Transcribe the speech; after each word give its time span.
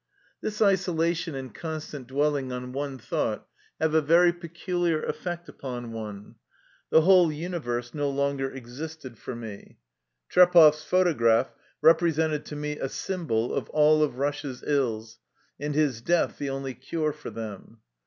This 0.41 0.63
isolation 0.63 1.35
and 1.35 1.53
constant 1.53 2.07
dwelling 2.07 2.51
on 2.51 2.71
one 2.73 2.97
thought 2.97 3.47
have 3.79 3.93
a 3.93 4.01
very 4.01 4.33
peculiar 4.33 5.03
effect 5.03 5.47
upon 5.47 5.91
one. 5.91 6.37
The 6.89 7.01
whole 7.01 7.31
universe 7.31 7.93
no 7.93 8.09
longer 8.09 8.49
existed 8.49 9.19
for 9.19 9.35
me. 9.35 9.77
Trepov's 10.27 10.81
photograph 10.83 11.53
represented 11.83 12.45
to 12.45 12.55
me 12.55 12.79
a 12.79 12.89
symbol 12.89 13.53
of 13.53 13.69
all 13.69 14.01
of 14.01 14.17
Russia's 14.17 14.63
ills, 14.65 15.19
and 15.59 15.75
his 15.75 16.01
death 16.01 16.39
the 16.39 16.49
only 16.49 16.73
cure 16.73 17.13
for 17.13 17.29
them. 17.29 17.81